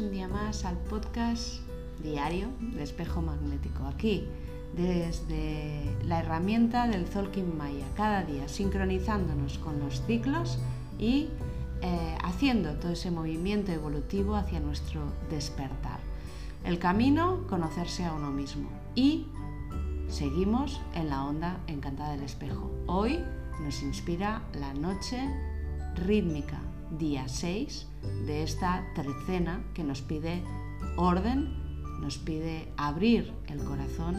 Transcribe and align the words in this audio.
un 0.00 0.10
día 0.10 0.28
más 0.28 0.64
al 0.64 0.76
podcast 0.76 1.60
diario 2.02 2.48
de 2.58 2.82
espejo 2.82 3.22
magnético. 3.22 3.86
Aquí, 3.86 4.26
desde 4.74 5.96
la 6.04 6.20
herramienta 6.20 6.88
del 6.88 7.06
Zolkin 7.06 7.56
Maya, 7.56 7.84
cada 7.96 8.24
día 8.24 8.48
sincronizándonos 8.48 9.58
con 9.58 9.78
los 9.78 10.04
ciclos 10.06 10.58
y 10.98 11.28
eh, 11.82 12.18
haciendo 12.22 12.74
todo 12.74 12.92
ese 12.92 13.10
movimiento 13.10 13.72
evolutivo 13.72 14.36
hacia 14.36 14.58
nuestro 14.58 15.02
despertar. 15.30 16.00
El 16.64 16.78
camino, 16.78 17.46
conocerse 17.48 18.04
a 18.04 18.14
uno 18.14 18.30
mismo. 18.30 18.70
Y 18.94 19.26
seguimos 20.08 20.80
en 20.94 21.10
la 21.10 21.24
onda 21.24 21.58
encantada 21.66 22.12
del 22.12 22.22
espejo. 22.22 22.70
Hoy 22.86 23.20
nos 23.60 23.82
inspira 23.82 24.42
la 24.54 24.72
noche 24.74 25.20
rítmica 25.94 26.60
día 26.98 27.28
6 27.28 27.88
de 28.26 28.42
esta 28.42 28.84
trecena 28.94 29.64
que 29.74 29.84
nos 29.84 30.02
pide 30.02 30.42
orden, 30.96 32.00
nos 32.00 32.18
pide 32.18 32.68
abrir 32.76 33.32
el 33.46 33.62
corazón, 33.64 34.16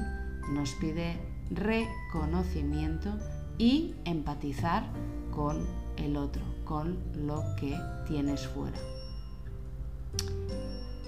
nos 0.54 0.72
pide 0.74 1.20
reconocimiento 1.52 3.18
y 3.58 3.96
empatizar 4.06 4.88
con 5.32 5.66
el 5.98 6.18
otro, 6.18 6.44
con 6.66 6.98
lo 7.16 7.44
que 7.60 7.78
tienes 8.08 8.48
fuera. 8.48 8.78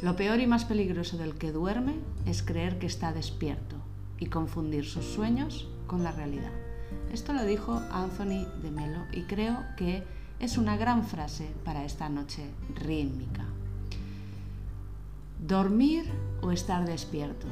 Lo 0.01 0.15
peor 0.15 0.39
y 0.39 0.47
más 0.47 0.65
peligroso 0.65 1.17
del 1.17 1.35
que 1.35 1.51
duerme 1.51 1.95
es 2.25 2.43
creer 2.43 2.77
que 2.77 2.85
está 2.85 3.13
despierto 3.13 3.77
y 4.19 4.27
confundir 4.27 4.85
sus 4.85 5.05
sueños 5.05 5.67
con 5.87 6.03
la 6.03 6.11
realidad. 6.11 6.51
Esto 7.11 7.33
lo 7.33 7.43
dijo 7.45 7.81
Anthony 7.91 8.45
de 8.61 8.71
Melo 8.71 9.05
y 9.11 9.23
creo 9.23 9.57
que 9.75 10.03
es 10.39 10.57
una 10.57 10.77
gran 10.77 11.03
frase 11.03 11.49
para 11.65 11.83
esta 11.83 12.09
noche 12.09 12.43
rítmica. 12.75 13.45
Dormir 15.39 16.05
o 16.41 16.51
estar 16.51 16.85
despierto. 16.85 17.47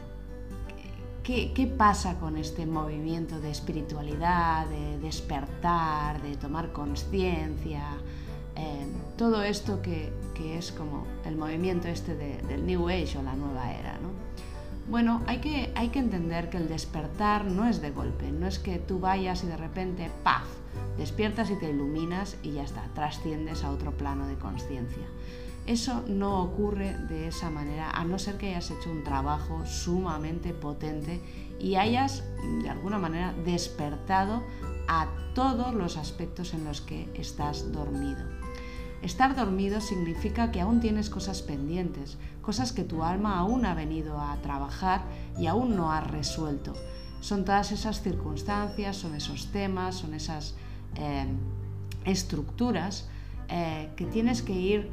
¿Qué, 1.23 1.73
pasa 1.75 2.19
con 2.19 2.37
este 2.37 2.67
movimiento 2.67 3.39
de 3.41 3.49
espiritualidad, 3.49 4.67
de 4.67 4.99
despertar, 4.99 6.21
de 6.21 6.37
tomar 6.37 6.71
conciencia? 6.71 7.97
Eh, 8.55 8.85
todo 9.17 9.41
esto 9.41 9.81
que, 9.81 10.13
es 10.55 10.71
como 10.71 11.07
el 11.25 11.35
movimiento 11.35 11.87
este 11.87 12.13
del 12.15 12.67
New 12.67 12.89
Age 12.89 13.17
o 13.17 13.23
la 13.23 13.35
nueva 13.35 13.73
era. 13.73 13.93
¿no? 13.93 14.09
Bueno, 14.87 15.23
hay 15.25 15.39
que, 15.39 15.71
hay 15.75 15.89
que 15.89 15.99
entender 15.99 16.49
que 16.49 16.57
el 16.57 16.67
despertar 16.67 17.45
no 17.45 17.65
es 17.65 17.81
de 17.81 17.89
golpe, 17.89 18.31
no 18.31 18.45
es 18.45 18.59
que 18.59 18.77
tú 18.77 18.99
vayas 18.99 19.43
y 19.43 19.47
de 19.47 19.57
repente, 19.57 20.11
¡paf!, 20.23 20.45
despiertas 20.97 21.49
y 21.49 21.55
te 21.55 21.71
iluminas 21.71 22.37
y 22.43 22.51
ya 22.51 22.63
está, 22.63 22.83
trasciendes 22.93 23.63
a 23.63 23.71
otro 23.71 23.91
plano 23.91 24.27
de 24.27 24.35
conciencia. 24.35 25.07
Eso 25.65 26.03
no 26.07 26.43
ocurre 26.43 26.95
de 27.09 27.27
esa 27.27 27.49
manera, 27.49 27.89
a 27.89 28.05
no 28.05 28.19
ser 28.19 28.37
que 28.37 28.49
hayas 28.49 28.69
hecho 28.69 28.91
un 28.91 29.03
trabajo 29.03 29.65
sumamente 29.65 30.53
potente 30.53 31.19
y 31.59 31.75
hayas, 31.75 32.23
de 32.61 32.69
alguna 32.69 32.99
manera, 32.99 33.33
despertado 33.43 34.43
a 34.87 35.07
todos 35.33 35.73
los 35.73 35.97
aspectos 35.97 36.53
en 36.53 36.63
los 36.63 36.81
que 36.81 37.09
estás 37.15 37.71
dormido. 37.71 38.44
Estar 39.05 39.35
dormido 39.35 39.81
significa 39.81 40.49
que 40.49 40.61
aún 40.61 40.79
tienes 40.79 41.11
cosas 41.11 41.43
pendientes, 41.43 42.17
cosas 42.41 42.73
que 42.73 42.83
tu 42.83 43.03
alma 43.03 43.37
aún 43.37 43.67
ha 43.67 43.75
venido 43.75 44.19
a 44.19 44.35
trabajar 44.37 45.03
y 45.37 45.45
aún 45.45 45.75
no 45.75 45.91
ha 45.91 46.01
resuelto. 46.01 46.73
Son 47.21 47.45
todas 47.45 47.71
esas 47.71 48.01
circunstancias, 48.01 48.97
son 48.97 49.13
esos 49.13 49.51
temas, 49.51 49.93
son 49.93 50.15
esas 50.15 50.55
eh, 50.95 51.27
estructuras 52.03 53.07
eh, 53.47 53.91
que 53.95 54.07
tienes 54.07 54.41
que 54.41 54.53
ir 54.53 54.89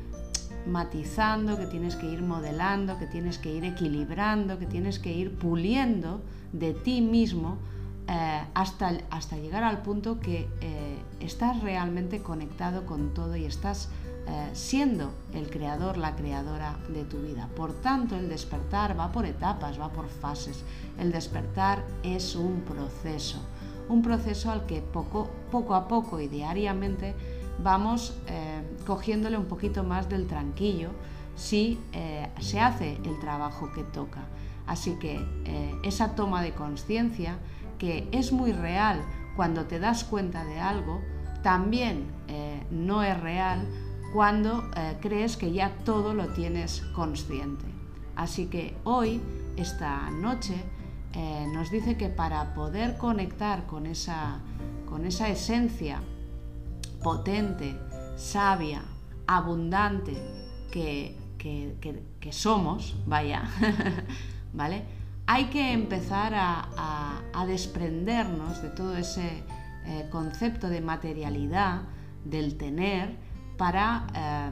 matizando, 0.67 1.57
que 1.57 1.67
tienes 1.67 1.97
que 1.97 2.05
ir 2.05 2.21
modelando, 2.21 2.99
que 2.99 3.07
tienes 3.07 3.39
que 3.39 3.51
ir 3.51 3.65
equilibrando, 3.65 4.59
que 4.59 4.67
tienes 4.67 4.99
que 4.99 5.11
ir 5.11 5.39
puliendo 5.39 6.21
de 6.53 6.75
ti 6.75 7.01
mismo 7.01 7.57
eh, 8.09 8.45
hasta, 8.53 8.93
hasta, 9.09 9.39
llegar 9.39 9.65
al 9.65 9.81
punto 9.81 10.21
que 10.21 10.51
estás 11.19 11.63
realmente 11.63 12.23
conectado 12.23 12.85
con 12.85 13.15
todo 13.15 13.37
y 13.37 13.47
estás 13.47 13.89
siendo 14.53 15.13
el 15.35 15.51
creador, 15.51 15.97
la 15.97 16.15
creadora 16.15 16.79
de 16.89 17.05
tu 17.05 17.21
vida. 17.23 17.49
Por 17.57 17.73
tanto, 17.75 18.17
el 18.17 18.29
despertar 18.29 18.99
va 18.99 19.11
por 19.11 19.27
etapas, 19.27 19.81
va 19.81 19.91
por 19.91 20.09
fases. 20.09 20.65
El 20.99 21.11
despertar 21.13 21.85
es 22.03 22.37
un 22.37 22.61
proceso 22.61 23.41
un 23.89 24.03
proceso 24.03 24.51
al 24.51 24.67
que 24.67 24.81
poco, 24.81 25.31
poco 25.51 25.75
a 25.75 25.89
poco 25.89 26.21
y 26.21 26.29
diariamente 26.29 27.15
vamos 27.63 28.17
eh, 28.27 28.63
cogiéndole 28.87 29.37
un 29.37 29.47
poquito 29.47 29.85
más 29.85 30.09
del 30.09 30.27
tranquillo 30.27 30.91
si 31.37 31.79
eh, 31.93 32.29
se 32.41 32.61
hace 32.61 32.99
el 33.05 33.19
trabajo 33.21 33.71
que 33.73 33.85
toca. 33.85 34.23
Así 34.67 34.95
que 34.99 35.21
eh, 35.45 35.75
esa 35.83 36.15
toma 36.15 36.43
de 36.43 36.53
conciencia, 36.53 37.37
que 37.79 38.09
es 38.13 38.33
muy 38.33 38.53
real 38.53 39.03
cuando 39.37 39.65
te 39.65 39.79
das 39.79 40.05
cuenta 40.05 40.45
de 40.45 40.61
algo, 40.61 41.01
también 41.43 42.07
no 42.71 43.03
es 43.03 43.19
real 43.21 43.67
cuando 44.13 44.71
crees 45.01 45.37
que 45.37 45.53
ya 45.53 45.75
todo 45.85 46.15
lo 46.15 46.29
tienes 46.29 46.83
consciente. 46.95 47.65
Así 48.17 48.47
que 48.47 48.77
hoy, 48.85 49.21
esta 49.57 50.11
noche, 50.11 50.55
eh, 51.15 51.47
nos 51.53 51.71
dice 51.71 51.97
que 51.97 52.09
para 52.09 52.55
poder 52.55 52.97
conectar 52.97 53.67
con 53.67 53.87
esa, 53.87 54.41
con 54.87 55.05
esa 55.05 55.29
esencia 55.29 56.01
potente, 57.03 57.79
sabia, 58.17 58.83
abundante 59.27 60.17
que, 60.71 61.19
somos, 62.31 62.97
vaya, 63.07 63.43
¿vale? 64.55 64.85
Hay 65.27 65.47
que 65.47 65.73
empezar 65.73 66.33
a, 66.35 67.21
desprendernos 67.47 68.63
de 68.63 68.69
todo 68.69 68.97
ese 68.97 69.43
eh, 69.85 70.09
concepto 70.11 70.69
de 70.69 70.81
materialidad, 70.81 71.83
del 72.25 72.57
tener, 72.57 73.17
para 73.57 74.07
eh, 74.15 74.51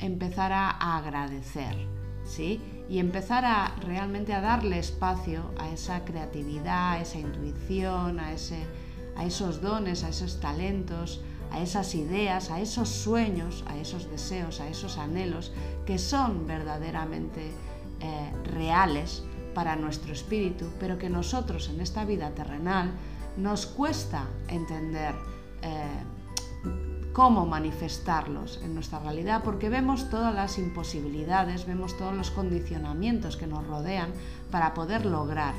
empezar 0.00 0.52
a 0.52 0.96
agradecer, 0.96 1.76
¿sí? 2.24 2.60
y 2.90 2.98
empezar 2.98 3.44
a 3.44 3.76
realmente 3.86 4.34
a 4.34 4.40
darle 4.40 4.80
espacio 4.80 5.54
a 5.58 5.68
esa 5.68 6.04
creatividad, 6.04 6.94
a 6.94 7.00
esa 7.00 7.20
intuición, 7.20 8.18
a, 8.18 8.32
ese, 8.32 8.66
a 9.16 9.24
esos 9.24 9.60
dones, 9.60 10.02
a 10.02 10.08
esos 10.08 10.40
talentos, 10.40 11.20
a 11.52 11.60
esas 11.60 11.94
ideas, 11.94 12.50
a 12.50 12.60
esos 12.60 12.88
sueños, 12.88 13.64
a 13.68 13.78
esos 13.78 14.10
deseos, 14.10 14.60
a 14.60 14.68
esos 14.68 14.98
anhelos 14.98 15.52
que 15.86 15.98
son 15.98 16.48
verdaderamente 16.48 17.52
eh, 18.00 18.32
reales 18.56 19.22
para 19.54 19.76
nuestro 19.76 20.12
espíritu, 20.12 20.66
pero 20.80 20.98
que 20.98 21.08
nosotros 21.08 21.68
en 21.68 21.80
esta 21.80 22.04
vida 22.04 22.30
terrenal 22.30 22.90
nos 23.36 23.66
cuesta 23.66 24.26
entender. 24.48 25.14
Eh, 25.62 26.99
cómo 27.12 27.46
manifestarlos 27.46 28.60
en 28.62 28.74
nuestra 28.74 29.00
realidad, 29.00 29.42
porque 29.44 29.68
vemos 29.68 30.08
todas 30.10 30.34
las 30.34 30.58
imposibilidades, 30.58 31.66
vemos 31.66 31.96
todos 31.96 32.14
los 32.14 32.30
condicionamientos 32.30 33.36
que 33.36 33.46
nos 33.46 33.66
rodean 33.66 34.12
para 34.50 34.74
poder 34.74 35.06
lograr 35.06 35.54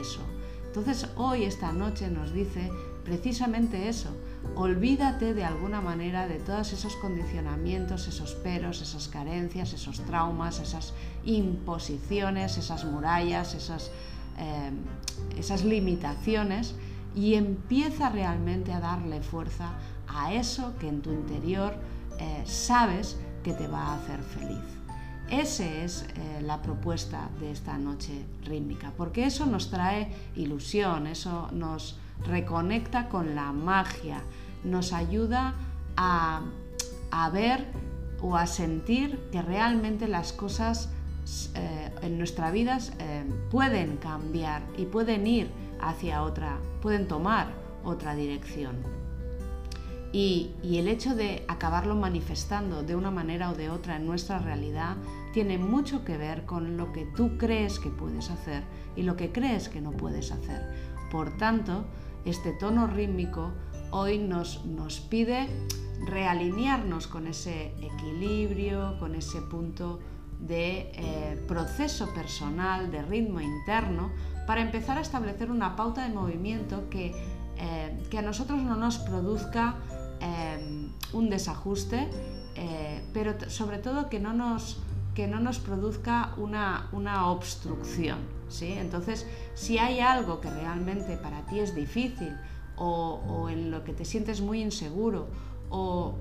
eso. 0.00 0.20
Entonces 0.66 1.08
hoy, 1.16 1.44
esta 1.44 1.72
noche, 1.72 2.08
nos 2.08 2.32
dice 2.32 2.70
precisamente 3.04 3.88
eso. 3.88 4.08
Olvídate 4.54 5.34
de 5.34 5.44
alguna 5.44 5.80
manera 5.80 6.26
de 6.26 6.38
todos 6.38 6.72
esos 6.72 6.96
condicionamientos, 6.96 8.08
esos 8.08 8.34
peros, 8.34 8.80
esas 8.80 9.08
carencias, 9.08 9.72
esos 9.72 10.00
traumas, 10.00 10.60
esas 10.60 10.94
imposiciones, 11.24 12.56
esas 12.58 12.84
murallas, 12.84 13.54
esas, 13.54 13.90
esas 15.36 15.64
limitaciones 15.64 16.74
y 17.14 17.34
empieza 17.34 18.08
realmente 18.08 18.72
a 18.72 18.80
darle 18.80 19.20
fuerza 19.22 19.74
a 20.08 20.32
eso 20.32 20.74
que 20.78 20.88
en 20.88 21.02
tu 21.02 21.10
interior 21.10 21.74
eh, 22.18 22.42
sabes 22.44 23.18
que 23.42 23.52
te 23.52 23.66
va 23.66 23.80
a 23.80 23.94
hacer 23.94 24.22
feliz. 24.22 24.62
Esa 25.28 25.64
es 25.64 26.02
eh, 26.02 26.42
la 26.42 26.60
propuesta 26.60 27.30
de 27.40 27.50
esta 27.50 27.78
noche 27.78 28.24
rítmica, 28.44 28.92
porque 28.96 29.24
eso 29.24 29.46
nos 29.46 29.70
trae 29.70 30.12
ilusión, 30.36 31.06
eso 31.06 31.48
nos 31.52 31.98
reconecta 32.26 33.08
con 33.08 33.34
la 33.34 33.52
magia, 33.52 34.22
nos 34.62 34.92
ayuda 34.92 35.54
a, 35.96 36.42
ver 37.32 37.66
o 38.20 38.36
a 38.36 38.46
sentir 38.46 39.18
que 39.32 39.42
realmente 39.42 40.06
las 40.06 40.32
cosas 40.32 40.90
eh, 41.54 41.90
en 42.02 42.18
nuestra 42.18 42.50
vida 42.50 42.78
pueden 43.50 43.96
cambiar 43.96 44.62
y 44.76 44.84
pueden 44.84 45.26
ir 45.26 45.50
hacia 45.80 46.22
otra, 46.22 46.58
pueden 46.80 47.08
tomar 47.08 47.48
otra 47.84 48.14
dirección. 48.14 49.01
Y, 50.12 50.50
el 50.62 50.88
hecho 50.88 51.14
de 51.14 51.44
acabarlo 51.48 51.94
manifestando 51.94 52.82
de 52.82 52.96
una 52.96 53.10
manera 53.10 53.50
o 53.50 53.54
de 53.54 53.70
otra 53.70 53.96
en 53.96 54.06
nuestra 54.06 54.38
realidad 54.38 54.96
tiene 55.32 55.56
mucho 55.56 56.04
que 56.04 56.18
ver 56.18 56.44
con 56.44 56.76
lo 56.76 56.92
que 56.92 57.06
tú 57.16 57.38
crees 57.38 57.78
que 57.78 57.88
puedes 57.88 58.30
hacer 58.30 58.62
y 58.94 59.02
lo 59.02 59.16
que 59.16 59.32
crees 59.32 59.68
que 59.68 59.80
no 59.80 59.92
puedes 59.92 60.30
hacer. 60.32 60.60
Por 61.10 61.36
tanto, 61.38 61.84
este 62.24 62.52
tono 62.52 62.86
rítmico 62.86 63.52
hoy 63.90 64.18
nos, 64.18 64.64
nos 64.66 65.00
pide 65.00 65.48
realinearnos 66.04 67.06
con 67.06 67.26
ese 67.26 67.74
equilibrio, 67.80 68.98
con 68.98 69.14
ese 69.14 69.40
punto 69.40 70.00
de 70.40 70.90
eh, 70.94 71.44
proceso 71.46 72.12
personal, 72.12 72.90
de 72.90 73.02
ritmo 73.02 73.40
interno, 73.40 74.10
para 74.46 74.60
empezar 74.60 74.98
a 74.98 75.00
establecer 75.00 75.50
una 75.50 75.76
pauta 75.76 76.02
de 76.06 76.12
movimiento 76.12 76.88
que, 76.90 77.14
eh, 77.56 78.18
a 78.18 78.22
nosotros 78.22 78.60
no 78.62 78.76
nos 78.76 78.98
produzca 78.98 79.76
un 81.12 81.30
desajuste, 81.30 82.08
pero 83.12 83.34
sobre 83.48 83.78
todo 83.78 84.08
que 84.08 84.20
no 84.20 84.32
nos, 84.32 84.78
que 85.14 85.26
no 85.26 85.40
nos 85.40 85.58
produzca 85.58 86.34
una, 86.36 86.88
obstrucción. 87.28 88.18
¿sí? 88.48 88.72
Entonces, 88.72 89.26
si 89.54 89.78
hay 89.78 90.00
algo 90.00 90.40
que 90.40 90.50
realmente 90.50 91.16
para 91.16 91.44
ti 91.46 91.60
es 91.60 91.74
difícil 91.74 92.36
o 92.76 93.48
en 93.50 93.70
lo 93.70 93.84
que 93.84 93.92
te 93.92 94.04
sientes 94.04 94.40
muy 94.40 94.62
inseguro 94.62 95.28
o 95.70 96.14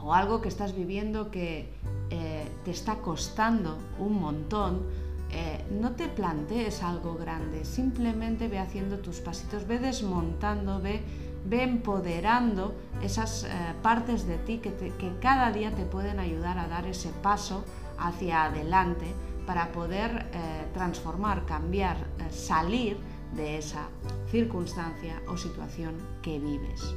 o 0.00 0.14
algo 0.14 0.40
que 0.40 0.48
estás 0.48 0.74
viviendo 0.74 1.30
que 1.30 1.68
eh, 2.10 2.46
te 2.64 2.70
está 2.70 2.96
costando 2.96 3.78
un 3.98 4.20
montón, 4.20 4.82
eh, 5.30 5.64
no 5.70 5.92
te 5.92 6.08
plantees 6.08 6.82
algo 6.82 7.16
grande, 7.16 7.64
simplemente 7.64 8.48
ve 8.48 8.58
haciendo 8.58 8.98
tus 8.98 9.20
pasitos, 9.20 9.66
ve 9.66 9.78
desmontando, 9.78 10.80
ve, 10.80 11.02
ve 11.48 11.62
empoderando 11.62 12.74
esas 13.02 13.44
eh, 13.44 13.48
partes 13.82 14.26
de 14.26 14.38
ti 14.38 14.58
que, 14.58 14.72
que 14.72 15.12
cada 15.20 15.50
día 15.50 15.70
te 15.72 15.84
pueden 15.84 16.20
ayudar 16.20 16.58
a 16.58 16.68
dar 16.68 16.86
ese 16.86 17.10
paso 17.22 17.64
hacia 17.98 18.44
adelante 18.44 19.06
para 19.46 19.72
poder 19.72 20.26
transformar, 20.74 21.46
cambiar, 21.46 21.96
salir 22.30 22.98
de 23.34 23.58
esa 23.58 23.88
circunstancia 24.30 25.22
o 25.26 25.36
situación 25.36 25.94
que 26.22 26.38
vives. 26.38 26.94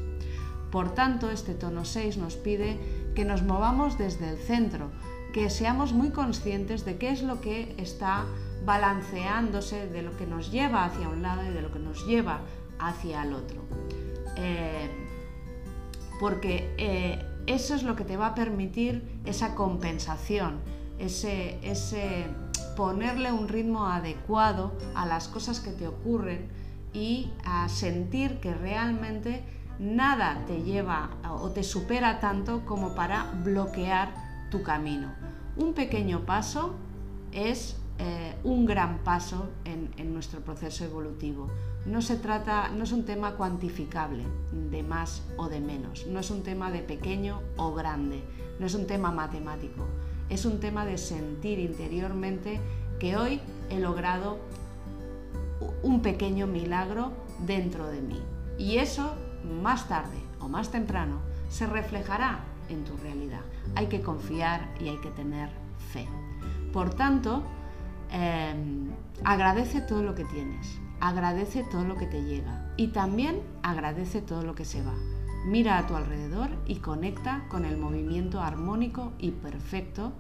Por 0.72 0.94
tanto, 0.96 1.30
este 1.30 1.54
tono 1.54 1.84
6 1.84 2.18
nos 2.18 2.36
pide 2.36 2.80
que 3.14 3.26
nos 3.26 3.44
movamos 3.44 3.98
desde 3.98 4.30
el 4.30 4.38
centro, 4.38 4.90
que 5.34 5.50
seamos 5.50 5.94
muy 5.94 6.12
conscientes 6.12 6.86
de 6.86 6.98
qué 6.98 7.12
es 7.12 7.24
lo 7.24 7.42
que 7.42 7.76
está 7.78 8.26
balanceándose, 8.66 9.88
de 9.88 10.02
lo 10.02 10.16
que 10.16 10.26
nos 10.26 10.52
lleva 10.52 10.86
hacia 10.86 11.10
un 11.10 11.22
lado 11.22 11.44
y 11.44 11.54
de 11.54 11.62
lo 11.62 11.72
que 11.72 11.80
nos 11.80 12.06
lleva 12.06 12.42
hacia 12.80 13.24
el 13.24 13.34
otro. 13.34 13.62
Eh, 14.38 14.90
porque 16.20 16.74
eh, 16.78 17.26
eso 17.48 17.74
es 17.74 17.84
lo 17.84 17.96
que 17.96 18.04
te 18.04 18.18
va 18.18 18.28
a 18.28 18.36
permitir 18.36 19.20
esa 19.26 19.56
compensación, 19.56 20.60
ese, 21.00 21.58
ese 21.68 22.28
ponerle 22.76 23.32
un 23.32 23.48
ritmo 23.48 23.88
adecuado 23.88 24.74
a 24.94 25.06
las 25.06 25.28
cosas 25.28 25.60
que 25.60 25.72
te 25.72 25.88
ocurren 25.88 26.48
y 26.94 27.32
a 27.44 27.68
sentir 27.70 28.40
que 28.40 28.54
realmente 28.54 29.44
nada 29.80 30.44
te 30.46 30.62
lleva 30.62 31.10
o 31.28 31.50
te 31.50 31.64
supera 31.64 32.20
tanto 32.20 32.66
como 32.66 32.94
para 32.94 33.32
bloquear 33.44 34.14
tu 34.52 34.62
camino. 34.62 35.12
Un 35.58 35.74
pequeño 35.74 36.26
paso 36.26 36.76
es 37.32 37.81
eh, 38.04 38.34
un 38.44 38.66
gran 38.66 39.04
paso 39.04 39.48
en, 39.64 39.92
nuestro 40.12 40.42
proceso 40.42 40.84
evolutivo. 40.84 41.50
No 41.86 42.02
se 42.02 42.16
trata, 42.16 42.70
no 42.70 42.84
es 42.84 42.92
un 42.94 43.06
tema 43.06 43.36
cuantificable 43.36 44.24
de 44.72 44.82
más 44.82 45.22
o 45.38 45.50
de 45.50 45.60
menos, 45.60 46.08
no 46.08 46.20
es 46.20 46.32
un 46.32 46.42
tema 46.42 46.72
de 46.72 46.80
pequeño 46.80 47.42
o 47.58 47.76
grande, 47.76 48.24
no 48.60 48.66
es 48.66 48.74
un 48.74 48.88
tema 48.88 49.12
matemático, 49.12 49.86
es 50.30 50.46
un 50.46 50.60
tema 50.60 50.84
de 50.84 50.98
sentir 50.98 51.60
interiormente 51.60 52.60
que 53.00 53.18
hoy 53.18 53.40
he 53.70 53.80
logrado 53.80 54.40
un 55.84 56.02
pequeño 56.02 56.48
milagro 56.48 57.12
dentro 57.46 57.86
de 57.86 58.02
mí. 58.02 58.20
Y 58.58 58.78
eso 58.78 59.14
más 59.62 59.88
tarde 59.88 60.18
o 60.40 60.48
más 60.48 60.72
temprano 60.72 61.20
se 61.50 61.68
reflejará 61.68 62.40
en 62.68 62.84
tu 62.84 62.98
realidad. 62.98 63.42
Hay 63.76 63.88
que 63.88 64.02
confiar 64.02 64.74
y 64.80 64.88
hay 64.88 64.98
que 64.98 65.12
tener 65.12 65.50
fe. 65.92 66.08
Por 66.74 66.96
tanto, 66.96 67.44
em, 68.12 68.90
agradece 69.24 69.82
todo 69.82 70.04
lo 70.04 70.16
que 70.16 70.26
tienes, 70.26 70.80
agradece 71.00 71.64
todo 71.72 71.84
lo 71.86 71.96
que 71.96 72.08
te 72.08 72.24
llega 72.24 72.74
y 72.78 72.90
también 72.90 73.42
agradece 73.64 74.22
todo 74.22 74.44
lo 74.44 74.56
que 74.56 74.66
se 74.66 74.84
va. 74.84 74.94
Mira 75.46 75.80
a 75.80 75.88
tu 75.88 75.96
alrededor 75.96 76.50
y 76.68 76.76
conecta 76.76 77.46
con 77.50 77.66
el 77.66 77.76
movimiento 77.76 78.42
armónico 78.42 79.12
y 79.18 79.32
perfecto 79.32 80.14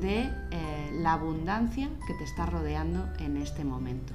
de 0.00 0.30
eh, 0.50 0.90
la 0.94 1.12
abundancia 1.12 1.90
que 2.06 2.14
te 2.14 2.24
está 2.24 2.46
rodeando 2.46 3.06
en 3.18 3.36
este 3.36 3.64
momento. 3.64 4.14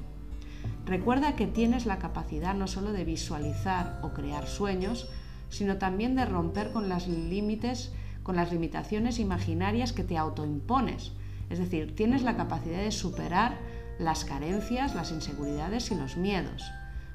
Recuerda 0.88 1.35
que 1.35 1.45
tienes 1.45 1.85
la 1.85 2.00
capacidad 2.00 2.56
no 2.56 2.68
solo 2.68 2.91
de 2.91 3.03
visualizar 3.03 4.00
o 4.03 4.13
crear 4.13 4.47
sueños, 4.47 5.09
sino 5.50 5.77
también 5.77 6.15
de 6.15 6.25
romper 6.25 6.71
con 6.71 6.89
límites, 6.89 7.91
con 8.23 8.35
las 8.35 8.51
limitaciones 8.51 9.19
imaginarias 9.19 9.94
que 9.94 10.03
te 10.03 10.18
autoimpones. 10.18 11.12
Es 11.49 11.59
decir, 11.59 11.95
tienes 11.95 12.23
la 12.23 12.35
capacidad 12.35 12.79
de 12.79 12.91
superar 12.91 13.57
las 13.99 14.25
carencias, 14.25 14.95
las 14.95 15.11
inseguridades 15.11 15.91
y 15.91 15.95
los 15.95 16.17
miedos. 16.17 16.63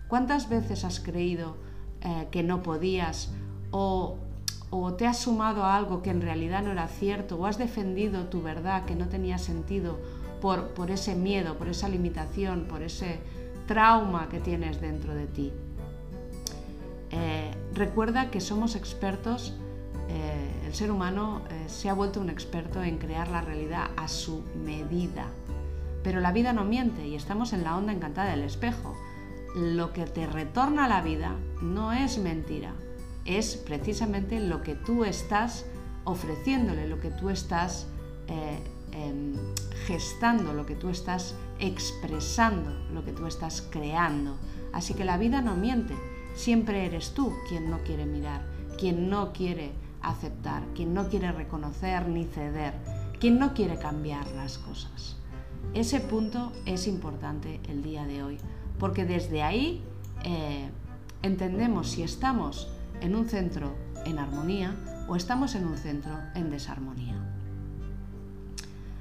¿Cuántas 0.09 0.49
veces 0.49 0.85
has 0.85 1.01
creído 1.01 1.57
eh, 2.01 2.29
que 2.31 2.43
no 2.43 2.63
podías 2.63 3.31
o, 3.71 4.19
te 4.97 5.07
has 5.07 5.19
sumado 5.19 5.65
a 5.65 5.77
algo 5.77 6.03
que 6.03 6.11
en 6.11 6.23
realidad 6.23 6.63
no 6.63 6.73
era 6.73 6.89
cierto 6.89 7.37
o 7.37 7.47
has 7.47 7.59
defendido 7.59 8.27
tu 8.27 8.41
verdad 8.43 8.87
que 8.87 8.95
no 8.95 9.09
tenía 9.09 9.37
sentido 9.39 9.99
por, 10.41 10.69
por 10.69 10.91
ese 10.91 11.15
miedo, 11.15 11.59
por 11.59 11.69
esa 11.69 11.89
limitación, 11.89 12.65
por 12.65 12.83
ese 12.83 13.21
trauma 13.67 14.29
que 14.31 14.41
tienes 14.41 14.81
dentro 14.81 15.15
de 15.15 15.27
ti. 15.27 15.53
Eh, 17.11 17.51
recuerda 17.75 18.31
que 18.31 18.41
somos 18.41 18.75
expertos, 18.75 19.55
eh, 20.13 20.67
el 20.67 20.75
ser 20.75 20.91
humano 20.91 21.43
eh, 21.51 21.69
se 21.69 21.89
ha 21.89 21.95
vuelto 21.95 22.21
un 22.21 22.29
experto 22.29 22.83
en 22.83 22.99
crear 22.99 23.29
la 23.29 23.41
realidad 23.41 23.91
a 23.97 24.09
su 24.09 24.43
medida. 24.65 25.27
Pero 26.03 26.21
la 26.21 26.33
vida 26.33 26.53
no 26.53 26.65
miente 26.65 27.07
y 27.07 27.15
estamos 27.15 27.53
en 27.53 27.65
la 27.65 27.77
onda 27.77 27.93
encantada 27.93 28.31
del 28.31 28.43
espejo. 28.43 28.97
Lo 29.55 29.93
que 29.93 30.05
te 30.05 30.27
retorna 30.27 30.87
a 30.87 30.89
la 30.89 31.03
vida 31.03 31.37
no 31.61 31.93
es 31.93 32.19
mentira, 32.19 32.73
es 33.25 33.57
precisamente 33.57 34.41
lo 34.41 34.63
que 34.63 34.75
tú 34.75 35.05
estás 35.05 35.67
ofreciéndole, 36.05 36.89
lo 36.89 37.01
que 37.01 37.11
tú 37.11 37.29
estás 37.29 37.87
em, 38.27 39.35
gestando, 39.87 40.55
lo 40.55 40.65
que 40.65 40.75
tú 40.75 40.89
estás 40.89 41.35
expresando 41.63 42.71
lo 42.93 43.05
que 43.05 43.13
tú 43.13 43.27
estás 43.27 43.63
creando. 43.71 44.37
Así 44.73 44.95
que 44.95 45.05
la 45.05 45.17
vida 45.17 45.41
no 45.41 45.55
miente, 45.55 45.95
siempre 46.35 46.85
eres 46.87 47.15
tú 47.15 47.33
quien 47.49 47.71
no 47.71 47.79
quiere 47.83 48.05
mirar, 48.05 48.43
quien 48.79 49.09
no 49.09 49.33
quiere 49.33 49.71
aceptar, 50.03 50.65
quien 50.75 50.95
no 50.95 51.09
quiere 51.09 51.33
reconocer 51.33 52.09
ni 52.09 52.25
ceder, 52.25 52.75
quien 53.21 53.39
no 53.39 53.55
quiere 53.55 53.79
cambiar 53.79 54.27
las 54.33 54.59
cosas. 54.59 55.17
Ese 55.75 56.01
punto 56.01 56.53
es 56.67 56.87
importante 56.87 57.61
el 57.69 57.83
día 57.83 58.05
de 58.05 58.23
hoy, 58.23 58.39
porque 58.79 59.05
desde 59.05 59.43
ahí 59.43 59.83
eh, 60.25 60.69
entendemos 61.23 61.91
si 61.91 62.03
estamos 62.03 62.69
en 63.01 63.15
un 63.15 63.29
centro 63.29 63.75
en 64.05 64.19
armonía 64.19 64.77
o 65.09 65.17
estamos 65.17 65.55
en 65.55 65.67
un 65.67 65.77
centro 65.77 66.13
en 66.35 66.51
desarmonía. 66.51 67.17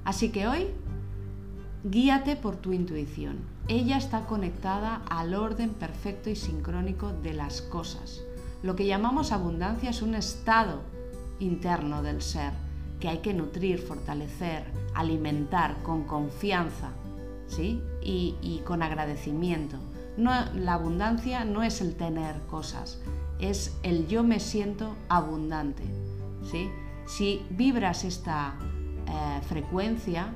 Así 0.03 0.29
que 0.29 0.47
hoy 0.47 0.67
Guíate 1.83 2.35
por 2.35 2.57
tu 2.57 2.73
intuición. 2.73 3.39
Ella 3.67 3.97
está 3.97 4.27
conectada 4.27 5.01
al 5.09 5.33
orden 5.33 5.71
perfecto 5.71 6.29
y 6.29 6.35
sincrónico 6.35 7.11
de 7.11 7.33
las 7.33 7.63
cosas. 7.63 8.21
Lo 8.63 8.75
que 8.75 8.85
llamamos 8.85 9.31
abundancia 9.31 9.89
es 9.89 10.01
un 10.01 10.15
estado 10.15 10.81
interno 11.39 12.03
del 12.03 12.21
ser 12.21 12.53
que 12.99 13.09
hay 13.09 13.17
que 13.17 13.33
nutrir, 13.33 13.79
fortalecer, 13.79 14.63
alimentar 14.93 15.81
con 15.81 16.03
confianza 16.03 16.91
¿sí? 17.47 17.81
y, 18.01 18.61
con 18.65 18.83
agradecimiento. 18.83 19.77
La 20.15 20.73
abundancia 20.73 21.43
no 21.43 21.63
es 21.63 21.81
el 21.81 21.95
tener 21.95 22.39
cosas, 22.41 23.01
es 23.39 23.75
el 23.81 24.07
yo 24.07 24.23
me 24.23 24.39
siento 24.39 24.95
abundante. 25.09 25.83
¿sí? 26.43 26.69
Si 27.07 27.43
vibras 27.49 28.03
esta 28.03 28.55
eh, 29.07 29.41
frecuencia, 29.47 30.33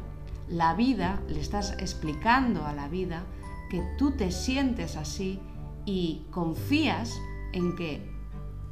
la 0.50 0.74
vida, 0.74 1.22
le 1.28 1.40
estás 1.40 1.74
explicando 1.80 2.66
a 2.66 2.74
la 2.74 2.88
vida 2.88 3.24
que 3.70 3.84
tú 3.98 4.12
te 4.12 4.32
sientes 4.32 4.96
así 4.96 5.40
y 5.86 6.26
confías 6.32 7.14
en 7.54 7.76
que 7.76 8.15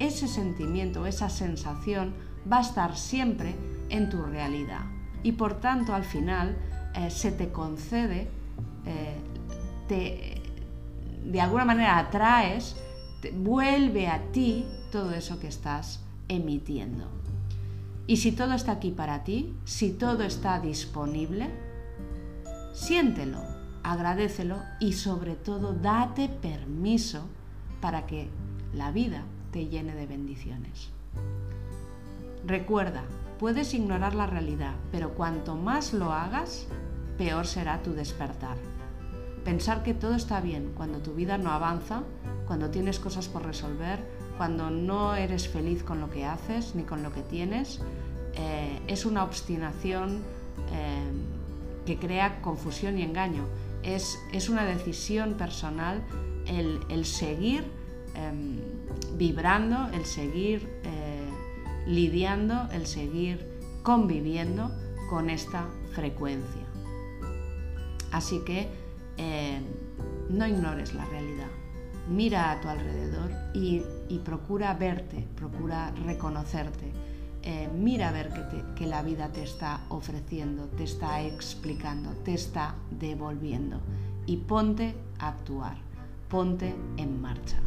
ese 0.08 0.28
sentimiento, 0.28 1.06
esa 1.06 1.30
sensación 1.30 2.14
va 2.52 2.58
a 2.58 2.62
estar 2.62 2.98
siempre 2.98 3.56
en 3.90 4.10
tu 4.10 4.22
realidad. 4.22 4.82
Y 5.24 5.34
por 5.34 5.60
tanto 5.60 5.94
al 5.94 6.04
final 6.04 6.58
eh, 6.96 7.10
se 7.10 7.32
te 7.32 7.52
concede, 7.52 8.28
eh, 8.86 9.18
te, 9.88 10.42
de 11.24 11.42
alguna 11.42 11.66
manera 11.66 11.98
atraes, 11.98 12.76
vuelve 13.38 14.08
a 14.08 14.32
ti 14.32 14.66
todo 14.92 15.12
eso 15.12 15.40
que 15.40 15.48
estás 15.48 16.02
emitiendo. 16.28 17.08
Y 18.06 18.18
si 18.18 18.34
todo 18.34 18.54
está 18.54 18.74
aquí 18.74 18.92
para 18.92 19.24
ti, 19.24 19.56
si 19.64 19.92
todo 19.92 20.24
está 20.24 20.60
disponible, 20.60 21.50
siéntelo, 22.74 23.42
agradecelo 23.82 24.62
y 24.80 24.94
sobre 24.94 25.36
todo 25.36 25.74
date 25.74 26.28
permiso 26.28 27.24
para 27.80 28.06
que 28.06 28.28
la 28.74 28.92
vida 28.92 29.24
te 29.54 29.68
llene 29.68 29.96
de 29.96 30.06
bendiciones. 30.06 30.90
Recuerda, 32.46 33.06
Puedes 33.44 33.74
ignorar 33.74 34.16
la 34.16 34.26
realidad, 34.26 34.76
pero 34.90 35.16
cuanto 35.16 35.56
más 35.56 35.92
lo 35.92 36.14
hagas, 36.14 36.66
peor 37.18 37.46
será 37.46 37.82
tu 37.84 37.92
despertar. 37.92 38.56
Pensar 39.44 39.84
que 39.84 39.94
todo 39.94 40.16
está 40.16 40.40
bien 40.40 40.72
cuando 40.78 41.00
tu 41.00 41.14
vida 41.14 41.38
no 41.38 41.52
avanza, 41.52 42.04
cuando 42.48 42.70
tienes 42.70 43.00
cosas 43.00 43.28
por 43.28 43.46
resolver, 43.46 44.00
cuando 44.38 44.70
no 44.70 45.16
eres 45.16 45.50
feliz 45.50 45.84
con 45.84 46.00
lo 46.00 46.10
que 46.10 46.24
haces 46.24 46.74
ni 46.74 46.84
con 46.84 47.04
lo 47.04 47.12
que 47.12 47.22
tienes, 47.22 47.82
eh, 48.36 48.80
es 48.88 49.06
una 49.06 49.26
obstinación 49.26 50.22
eh, 50.72 51.04
que 51.86 51.98
crea 51.98 52.42
confusión 52.42 52.98
y 52.98 53.02
engaño. 53.02 53.44
Es, 53.84 54.18
una 54.48 54.64
decisión 54.64 55.34
personal 55.34 56.02
el, 56.48 57.06
seguir 57.06 57.66
em, 58.16 58.62
vibrando, 59.18 59.90
el 59.94 60.06
seguir 60.06 60.70
eh, 60.84 61.30
lidiando, 61.88 62.70
el 62.72 62.88
seguir 62.88 63.48
conviviendo 63.84 64.72
con 65.10 65.30
esta 65.30 65.68
frecuencia. 65.94 66.64
Así 68.12 68.40
que 68.46 68.68
no 70.30 70.48
ignores 70.48 70.94
la 70.94 71.06
realidad 71.06 71.50
mira 72.08 72.52
a 72.52 72.62
tu 72.62 72.68
alrededor 72.70 73.32
y, 73.54 73.82
procura 74.24 74.74
verte, 74.74 75.28
procura 75.36 75.92
reconocerte. 76.06 76.92
Eh, 77.42 77.70
mira 77.74 78.10
a 78.10 78.12
ver 78.12 78.32
que, 78.76 78.88
la 78.88 79.02
vida 79.02 79.30
te 79.30 79.44
está 79.44 79.82
ofreciendo, 79.90 80.66
te 80.68 80.84
está 80.84 81.22
explicando, 81.22 82.12
te 82.24 82.34
está 82.34 82.76
devolviendo. 82.92 83.82
Y 84.26 84.38
ponte 84.38 84.96
a 85.20 85.30
actuar, 85.30 85.78
ponte 86.30 86.74
en 86.98 87.22
marcha. 87.22 87.60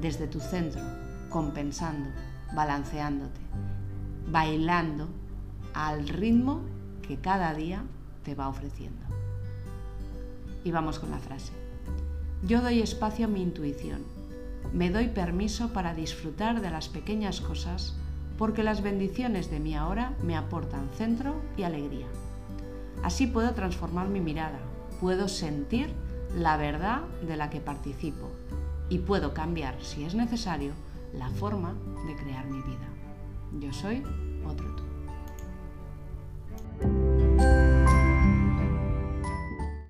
Desde 0.00 0.26
tu 0.26 0.40
centro, 0.40 0.82
compensando, 1.28 2.10
balanceándote, 2.54 3.40
bailando 4.30 5.08
al 5.74 6.08
ritmo 6.08 6.62
que 7.06 7.16
cada 7.16 7.54
día 7.54 7.82
te 8.22 8.34
va 8.34 8.48
ofreciendo. 8.48 9.00
Y 10.64 10.70
vamos 10.70 10.98
con 10.98 11.10
la 11.10 11.18
frase. 11.18 11.52
Yo 12.44 12.60
doy 12.60 12.80
espacio 12.80 13.26
a 13.26 13.28
mi 13.28 13.42
intuición. 13.42 14.02
Me 14.72 14.90
doy 14.90 15.08
permiso 15.08 15.72
para 15.72 15.94
disfrutar 15.94 16.60
de 16.60 16.70
las 16.70 16.88
pequeñas 16.88 17.40
cosas 17.40 17.96
porque 18.38 18.62
las 18.62 18.82
bendiciones 18.82 19.50
de 19.50 19.58
mi 19.58 19.74
ahora 19.74 20.14
me 20.22 20.36
aportan 20.36 20.88
centro 20.96 21.34
y 21.56 21.64
alegría. 21.64 22.06
Así 23.02 23.26
puedo 23.26 23.52
transformar 23.52 24.08
mi 24.08 24.20
mirada, 24.20 24.58
puedo 25.00 25.28
sentir 25.28 25.88
la 26.36 26.56
verdad 26.56 27.02
de 27.26 27.36
la 27.36 27.50
que 27.50 27.60
participo 27.60 28.30
y 28.88 28.98
puedo 28.98 29.34
cambiar, 29.34 29.82
si 29.82 30.04
es 30.04 30.14
necesario, 30.14 30.72
la 31.14 31.28
forma 31.30 31.74
de 32.06 32.16
crear 32.16 32.46
mi 32.46 32.62
vida. 32.62 32.88
Yo 33.60 33.72
soy 33.72 34.02
otro 34.44 34.74
tú. 34.76 34.87